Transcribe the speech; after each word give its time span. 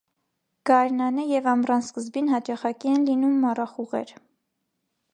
Գարնանը 0.69 1.25
և 1.33 1.51
ամռան 1.51 1.85
սկզբին 1.89 2.33
հաճախակի 2.33 2.93
են 2.95 3.07
լինում 3.11 3.39
մառախուղեր։ 3.47 4.19